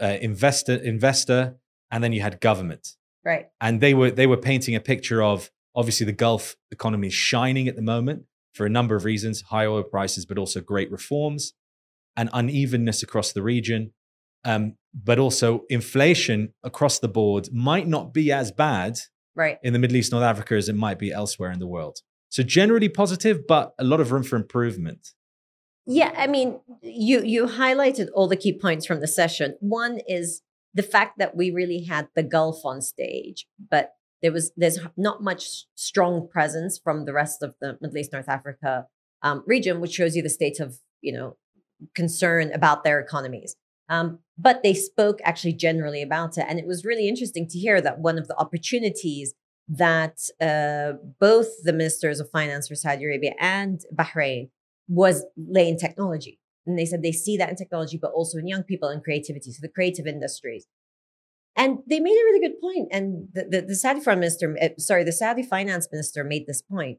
uh, 0.00 0.18
investor, 0.20 0.74
investor, 0.74 1.56
and 1.90 2.02
then 2.04 2.12
you 2.12 2.20
had 2.20 2.40
government 2.40 2.96
Right. 3.24 3.46
and 3.60 3.80
they 3.80 3.94
were 3.94 4.10
they 4.10 4.26
were 4.26 4.36
painting 4.36 4.74
a 4.74 4.80
picture 4.80 5.22
of 5.22 5.50
obviously 5.74 6.04
the 6.06 6.12
Gulf 6.12 6.56
economy 6.70 7.06
is 7.08 7.14
shining 7.14 7.66
at 7.68 7.76
the 7.76 7.82
moment 7.82 8.24
for 8.54 8.66
a 8.66 8.70
number 8.70 8.94
of 8.94 9.04
reasons, 9.04 9.42
high 9.42 9.64
oil 9.66 9.82
prices, 9.82 10.26
but 10.26 10.36
also 10.38 10.60
great 10.60 10.90
reforms 10.90 11.54
and 12.16 12.28
unevenness 12.34 13.02
across 13.02 13.32
the 13.32 13.42
region. 13.42 13.92
Um, 14.44 14.76
but 14.92 15.18
also 15.18 15.64
inflation 15.70 16.52
across 16.64 16.98
the 16.98 17.08
board 17.08 17.48
might 17.52 17.86
not 17.86 18.12
be 18.12 18.30
as 18.32 18.50
bad 18.52 18.98
Right. 19.34 19.58
in 19.62 19.72
the 19.72 19.78
Middle 19.78 19.96
East, 19.96 20.12
North 20.12 20.24
Africa 20.24 20.54
as 20.56 20.68
it 20.68 20.74
might 20.74 20.98
be 20.98 21.10
elsewhere 21.12 21.50
in 21.52 21.58
the 21.60 21.66
world. 21.66 22.00
So 22.28 22.42
generally 22.42 22.88
positive, 22.90 23.46
but 23.46 23.72
a 23.78 23.84
lot 23.84 24.00
of 24.00 24.10
room 24.12 24.24
for 24.24 24.36
improvement. 24.36 25.14
Yeah, 25.86 26.12
I 26.16 26.26
mean, 26.28 26.60
you 26.80 27.22
you 27.22 27.46
highlighted 27.46 28.08
all 28.14 28.28
the 28.28 28.36
key 28.36 28.52
points 28.52 28.86
from 28.86 29.00
the 29.00 29.08
session. 29.08 29.56
One 29.60 29.98
is 30.06 30.42
the 30.74 30.82
fact 30.82 31.18
that 31.18 31.36
we 31.36 31.50
really 31.50 31.84
had 31.84 32.08
the 32.14 32.22
Gulf 32.22 32.64
on 32.64 32.80
stage, 32.80 33.46
but 33.70 33.92
there 34.22 34.32
was 34.32 34.52
there's 34.56 34.78
not 34.96 35.22
much 35.22 35.66
strong 35.74 36.28
presence 36.28 36.78
from 36.82 37.04
the 37.04 37.12
rest 37.12 37.42
of 37.42 37.54
the 37.60 37.78
Middle 37.80 37.98
East 37.98 38.12
North 38.12 38.28
Africa 38.28 38.86
um, 39.22 39.42
region, 39.46 39.80
which 39.80 39.92
shows 39.92 40.14
you 40.14 40.22
the 40.22 40.28
state 40.28 40.60
of 40.60 40.78
you 41.00 41.12
know 41.12 41.36
concern 41.94 42.52
about 42.52 42.84
their 42.84 43.00
economies. 43.00 43.56
Um, 43.88 44.20
but 44.38 44.62
they 44.62 44.74
spoke 44.74 45.18
actually 45.24 45.54
generally 45.54 46.00
about 46.00 46.38
it, 46.38 46.46
and 46.48 46.60
it 46.60 46.66
was 46.66 46.84
really 46.84 47.08
interesting 47.08 47.48
to 47.48 47.58
hear 47.58 47.80
that 47.80 47.98
one 47.98 48.18
of 48.18 48.28
the 48.28 48.38
opportunities 48.38 49.34
that 49.68 50.18
uh, 50.40 50.92
both 51.18 51.48
the 51.64 51.72
ministers 51.72 52.20
of 52.20 52.30
finance 52.30 52.68
for 52.68 52.76
Saudi 52.76 53.04
Arabia 53.04 53.32
and 53.40 53.80
Bahrain 53.92 54.50
was 54.88 55.24
lay 55.36 55.68
in 55.68 55.76
technology. 55.78 56.38
And 56.66 56.78
they 56.78 56.84
said 56.84 57.02
they 57.02 57.12
see 57.12 57.36
that 57.36 57.50
in 57.50 57.56
technology, 57.56 57.98
but 58.00 58.12
also 58.12 58.38
in 58.38 58.46
young 58.46 58.62
people 58.62 58.88
and 58.88 59.02
creativity, 59.02 59.50
so 59.50 59.58
the 59.60 59.68
creative 59.68 60.06
industries. 60.06 60.66
And 61.56 61.78
they 61.88 62.00
made 62.00 62.12
a 62.12 62.24
really 62.24 62.40
good 62.40 62.60
point. 62.60 62.88
And 62.92 63.28
the, 63.34 63.44
the, 63.50 63.60
the 63.62 63.74
Saudi 63.74 64.00
foreign 64.00 64.20
minister, 64.20 64.56
uh, 64.60 64.68
sorry, 64.78 65.04
the 65.04 65.12
Saudi 65.12 65.42
finance 65.42 65.88
minister 65.92 66.24
made 66.24 66.46
this 66.46 66.62
point 66.62 66.98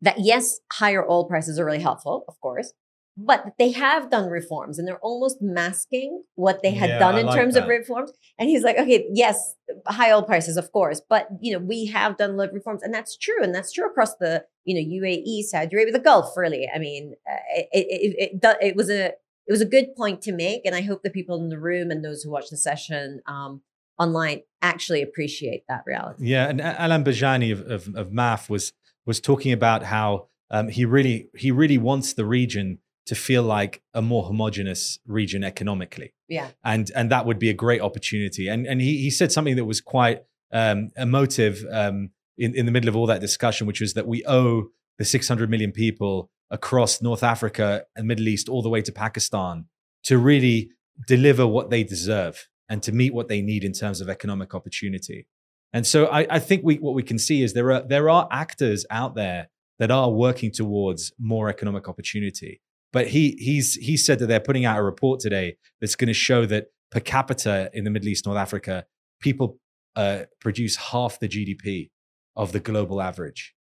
that 0.00 0.16
yes, 0.20 0.60
higher 0.72 1.08
oil 1.08 1.24
prices 1.24 1.58
are 1.58 1.64
really 1.64 1.80
helpful, 1.80 2.24
of 2.28 2.40
course, 2.40 2.72
but 3.16 3.54
they 3.58 3.70
have 3.72 4.10
done 4.10 4.28
reforms 4.28 4.78
and 4.78 4.86
they're 4.86 4.98
almost 4.98 5.38
masking 5.40 6.24
what 6.34 6.62
they 6.62 6.72
had 6.72 6.90
Yeah, 6.90 6.98
done 6.98 7.18
in 7.18 7.26
like 7.26 7.36
terms 7.36 7.56
of 7.56 7.66
reforms. 7.66 8.12
And 8.38 8.48
he's 8.48 8.62
like, 8.62 8.78
okay, 8.78 9.06
yes, 9.12 9.54
high 9.86 10.12
oil 10.12 10.22
prices, 10.22 10.56
of 10.56 10.72
course, 10.72 11.00
but 11.08 11.28
you 11.40 11.52
know, 11.52 11.64
we 11.64 11.86
have 11.86 12.16
done 12.16 12.30
a 12.30 12.34
lot 12.34 12.48
of 12.48 12.54
reforms, 12.54 12.82
and 12.82 12.92
that's 12.92 13.16
true, 13.16 13.42
and 13.42 13.54
that's 13.54 13.72
true 13.72 13.86
across 13.86 14.16
the 14.16 14.44
you 14.64 14.74
know 14.74 15.06
UAE, 15.06 15.42
Saudi 15.44 15.74
Arabia, 15.74 15.92
the 15.92 15.98
Gulf. 15.98 16.36
Really, 16.36 16.68
I 16.74 16.78
mean, 16.78 17.14
uh, 17.30 17.36
it, 17.54 17.68
it, 17.72 18.40
it, 18.42 18.56
it, 18.60 18.76
was 18.76 18.90
a 18.90 19.06
it 19.06 19.50
was 19.50 19.60
a 19.60 19.66
good 19.66 19.94
point 19.96 20.22
to 20.22 20.32
make, 20.32 20.62
and 20.64 20.74
I 20.74 20.82
hope 20.82 21.02
the 21.02 21.10
people 21.10 21.36
in 21.42 21.48
the 21.48 21.58
room 21.58 21.90
and 21.90 22.04
those 22.04 22.22
who 22.22 22.30
watch 22.30 22.50
the 22.50 22.56
session 22.56 23.20
um, 23.26 23.62
online 23.98 24.42
actually 24.62 25.02
appreciate 25.02 25.64
that 25.68 25.82
reality. 25.86 26.26
Yeah, 26.26 26.48
and 26.48 26.60
Alain 26.60 27.04
Bejjani 27.04 27.52
of, 27.52 27.60
of, 27.70 27.94
of 27.94 28.08
MAF 28.10 28.48
was 28.48 28.72
was 29.06 29.20
talking 29.20 29.52
about 29.52 29.84
how 29.84 30.28
um, 30.50 30.68
he 30.68 30.84
really 30.84 31.28
he 31.36 31.50
really 31.50 31.78
wants 31.78 32.14
the 32.14 32.24
region 32.24 32.78
to 33.06 33.14
feel 33.14 33.42
like 33.42 33.82
a 33.92 34.00
more 34.00 34.24
homogenous 34.24 34.98
region 35.06 35.44
economically, 35.44 36.14
Yeah, 36.28 36.48
and 36.64 36.90
and 36.94 37.10
that 37.10 37.26
would 37.26 37.38
be 37.38 37.50
a 37.50 37.54
great 37.54 37.80
opportunity. 37.80 38.48
And 38.48 38.66
and 38.66 38.80
he 38.80 38.98
he 38.98 39.10
said 39.10 39.30
something 39.30 39.56
that 39.56 39.66
was 39.66 39.80
quite 39.80 40.22
um, 40.52 40.90
emotive 40.96 41.64
um, 41.70 42.10
in 42.38 42.54
in 42.54 42.66
the 42.66 42.72
middle 42.72 42.88
of 42.88 42.96
all 42.96 43.06
that 43.06 43.20
discussion, 43.20 43.66
which 43.66 43.80
was 43.80 43.94
that 43.94 44.06
we 44.06 44.24
owe 44.26 44.68
the 44.98 45.04
600 45.04 45.50
million 45.50 45.72
people 45.72 46.30
across 46.50 47.02
North 47.02 47.22
Africa 47.22 47.84
and 47.96 48.06
Middle 48.06 48.28
East 48.28 48.48
all 48.48 48.62
the 48.62 48.68
way 48.68 48.82
to 48.82 48.92
Pakistan 48.92 49.66
to 50.04 50.18
really 50.18 50.70
deliver 51.06 51.46
what 51.46 51.70
they 51.70 51.82
deserve 51.82 52.48
and 52.68 52.82
to 52.82 52.92
meet 52.92 53.12
what 53.12 53.28
they 53.28 53.42
need 53.42 53.64
in 53.64 53.72
terms 53.72 54.00
of 54.00 54.08
economic 54.08 54.54
opportunity. 54.54 55.26
And 55.72 55.86
so 55.86 56.06
I, 56.06 56.26
I 56.30 56.38
think 56.38 56.62
we, 56.64 56.76
what 56.76 56.94
we 56.94 57.02
can 57.02 57.18
see 57.18 57.42
is 57.42 57.52
there 57.52 57.72
are 57.72 57.82
there 57.82 58.08
are 58.08 58.28
actors 58.30 58.86
out 58.90 59.14
there 59.14 59.48
that 59.78 59.90
are 59.90 60.10
working 60.10 60.52
towards 60.52 61.12
more 61.18 61.48
economic 61.48 61.88
opportunity. 61.88 62.60
But 62.92 63.08
he 63.08 63.36
he's 63.40 63.74
he 63.74 63.96
said 63.96 64.20
that 64.20 64.26
they're 64.26 64.38
putting 64.38 64.64
out 64.64 64.78
a 64.78 64.82
report 64.82 65.18
today 65.18 65.56
that's 65.80 65.96
going 65.96 66.08
to 66.08 66.14
show 66.14 66.46
that 66.46 66.66
per 66.92 67.00
capita 67.00 67.70
in 67.72 67.82
the 67.82 67.90
Middle 67.90 68.08
East, 68.08 68.24
North 68.24 68.38
Africa, 68.38 68.86
people 69.20 69.58
uh, 69.96 70.22
produce 70.40 70.76
half 70.76 71.18
the 71.18 71.28
GDP 71.28 71.90
of 72.36 72.52
the 72.52 72.60
global 72.60 73.00
average. 73.00 73.54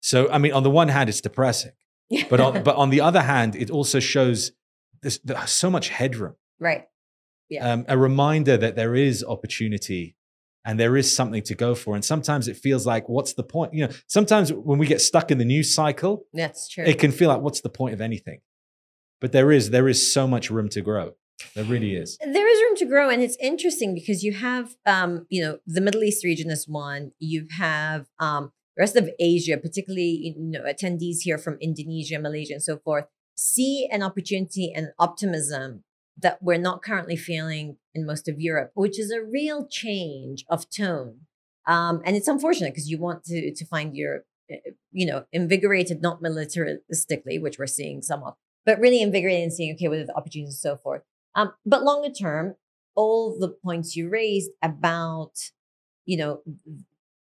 So 0.00 0.30
I 0.30 0.38
mean, 0.38 0.52
on 0.52 0.62
the 0.62 0.70
one 0.70 0.88
hand, 0.88 1.08
it's 1.08 1.20
depressing, 1.20 1.72
but 2.30 2.40
on 2.40 2.62
but 2.62 2.76
on 2.76 2.90
the 2.90 3.00
other 3.00 3.22
hand, 3.22 3.56
it 3.56 3.70
also 3.70 4.00
shows 4.00 4.52
there's, 5.02 5.18
there's 5.20 5.50
so 5.50 5.70
much 5.70 5.88
headroom 5.88 6.36
right. 6.58 6.84
Yeah. 7.48 7.72
um, 7.72 7.84
a 7.88 7.96
reminder 7.96 8.56
that 8.56 8.76
there 8.76 8.94
is 8.94 9.22
opportunity 9.24 10.16
and 10.64 10.80
there 10.80 10.96
is 10.96 11.14
something 11.14 11.42
to 11.44 11.54
go 11.54 11.76
for. 11.76 11.94
And 11.94 12.04
sometimes 12.04 12.48
it 12.48 12.56
feels 12.56 12.84
like, 12.86 13.08
what's 13.08 13.34
the 13.34 13.44
point? 13.44 13.72
You 13.72 13.86
know, 13.86 13.92
sometimes 14.08 14.52
when 14.52 14.78
we 14.78 14.86
get 14.88 15.00
stuck 15.00 15.30
in 15.30 15.38
the 15.38 15.44
news 15.44 15.72
cycle, 15.72 16.24
That's 16.32 16.68
true. 16.68 16.82
it 16.84 16.98
can 16.98 17.12
feel 17.12 17.28
like, 17.28 17.40
what's 17.40 17.60
the 17.60 17.68
point 17.68 17.94
of 17.94 18.00
anything? 18.00 18.40
But 19.20 19.30
there 19.32 19.52
is 19.52 19.70
there 19.70 19.88
is 19.88 20.12
so 20.12 20.26
much 20.26 20.50
room 20.50 20.68
to 20.70 20.80
grow. 20.80 21.12
There 21.54 21.64
really 21.64 21.94
is. 21.96 22.18
there 22.20 22.48
is 22.48 22.60
room 22.62 22.76
to 22.76 22.86
grow 22.86 23.08
and 23.08 23.22
it's 23.22 23.36
interesting 23.40 23.94
because 23.94 24.22
you 24.22 24.32
have 24.32 24.76
um 24.86 25.26
you 25.28 25.42
know 25.42 25.58
the 25.66 25.80
middle 25.80 26.02
east 26.02 26.24
region 26.24 26.50
is 26.50 26.66
one. 26.68 27.12
You 27.18 27.46
have 27.58 28.06
um 28.18 28.52
the 28.76 28.82
rest 28.82 28.96
of 28.96 29.08
asia 29.18 29.56
particularly 29.56 30.34
you 30.36 30.50
know 30.50 30.62
attendees 30.62 31.20
here 31.22 31.38
from 31.38 31.56
indonesia 31.60 32.18
malaysia 32.18 32.54
and 32.54 32.62
so 32.62 32.76
forth 32.78 33.06
see 33.34 33.88
an 33.90 34.02
opportunity 34.02 34.72
and 34.74 34.88
optimism 34.98 35.82
that 36.18 36.42
we're 36.42 36.58
not 36.58 36.82
currently 36.82 37.16
feeling 37.16 37.76
in 37.94 38.06
most 38.06 38.28
of 38.28 38.40
europe 38.40 38.70
which 38.74 38.98
is 38.98 39.10
a 39.10 39.22
real 39.22 39.66
change 39.66 40.44
of 40.48 40.68
tone. 40.70 41.20
Um 41.66 42.02
and 42.04 42.16
it's 42.16 42.28
unfortunate 42.28 42.72
because 42.72 42.88
you 42.90 42.98
want 42.98 43.24
to 43.24 43.52
to 43.54 43.64
find 43.66 43.96
europe 43.96 44.24
eh, 44.50 44.56
you 44.92 45.06
know 45.06 45.24
invigorated 45.32 46.02
not 46.02 46.22
militaristically 46.22 47.40
which 47.40 47.58
we're 47.58 47.66
seeing 47.66 48.02
some 48.02 48.22
of 48.22 48.34
but 48.64 48.78
really 48.78 49.00
invigorated 49.00 49.42
and 49.42 49.52
seeing 49.52 49.74
okay 49.74 49.88
what 49.88 49.98
are 49.98 50.06
the 50.06 50.16
opportunities 50.16 50.54
and 50.54 50.60
so 50.70 50.76
forth 50.76 51.02
um, 51.36 51.52
but 51.64 51.84
longer 51.84 52.10
term, 52.10 52.56
all 52.96 53.38
the 53.38 53.48
points 53.48 53.94
you 53.94 54.08
raised 54.08 54.50
about, 54.62 55.32
you 56.06 56.16
know, 56.16 56.40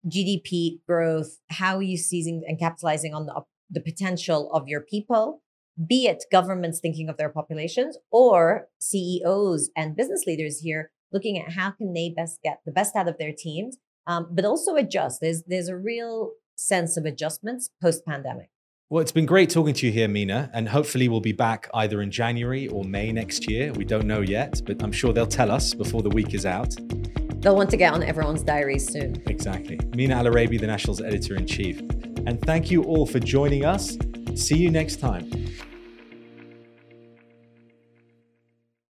GDP 0.07 0.79
growth, 0.87 1.39
how 1.49 1.75
are 1.75 1.83
you 1.83 1.97
seizing 1.97 2.43
and 2.47 2.57
capitalizing 2.57 3.13
on 3.13 3.25
the, 3.25 3.41
the 3.69 3.81
potential 3.81 4.49
of 4.53 4.67
your 4.67 4.81
people, 4.81 5.43
be 5.85 6.07
it 6.07 6.23
governments 6.31 6.79
thinking 6.79 7.09
of 7.09 7.17
their 7.17 7.29
populations 7.29 7.97
or 8.09 8.69
CEOs 8.79 9.69
and 9.75 9.95
business 9.95 10.23
leaders 10.25 10.59
here 10.59 10.91
looking 11.11 11.37
at 11.39 11.53
how 11.53 11.71
can 11.71 11.93
they 11.93 12.13
best 12.15 12.39
get 12.43 12.59
the 12.65 12.71
best 12.71 12.95
out 12.95 13.07
of 13.07 13.17
their 13.17 13.33
teams, 13.37 13.77
um, 14.07 14.27
but 14.31 14.45
also 14.45 14.75
adjust. 14.75 15.19
There's 15.21 15.43
there's 15.47 15.67
a 15.67 15.77
real 15.77 16.31
sense 16.55 16.97
of 16.97 17.05
adjustments 17.05 17.69
post 17.81 18.05
pandemic. 18.05 18.49
Well, 18.91 19.03
it's 19.03 19.11
been 19.11 19.27
great 19.27 19.51
talking 19.51 19.75
to 19.75 19.85
you 19.85 19.91
here, 19.91 20.07
Mina, 20.07 20.49
and 20.51 20.67
hopefully 20.67 21.09
we'll 21.09 21.21
be 21.21 21.31
back 21.31 21.69
either 21.75 22.01
in 22.01 22.09
January 22.09 22.67
or 22.69 22.83
May 22.83 23.11
next 23.11 23.47
year. 23.47 23.71
We 23.71 23.85
don't 23.85 24.07
know 24.07 24.21
yet, 24.21 24.63
but 24.65 24.81
I'm 24.81 24.91
sure 24.91 25.13
they'll 25.13 25.27
tell 25.27 25.51
us 25.51 25.75
before 25.75 26.01
the 26.01 26.09
week 26.09 26.33
is 26.33 26.43
out. 26.43 26.75
They'll 27.35 27.55
want 27.55 27.69
to 27.69 27.77
get 27.77 27.93
on 27.93 28.01
everyone's 28.01 28.41
diaries 28.41 28.91
soon. 28.91 29.21
Exactly. 29.27 29.79
Mina 29.95 30.15
Al 30.15 30.25
Oraibi, 30.25 30.59
the 30.59 30.65
National's 30.65 31.01
editor 31.01 31.35
in 31.35 31.45
chief. 31.45 31.81
And 32.25 32.41
thank 32.41 32.71
you 32.71 32.81
all 32.81 33.05
for 33.05 33.19
joining 33.19 33.63
us. 33.63 33.95
See 34.33 34.57
you 34.57 34.71
next 34.71 34.95
time. 34.95 35.29